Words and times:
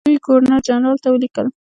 دوی 0.07 0.17
ګورنرجنرال 0.25 0.97
ته 1.03 1.07
ولیکل. 1.11 1.47